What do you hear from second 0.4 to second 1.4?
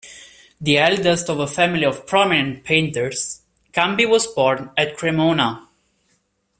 The eldest of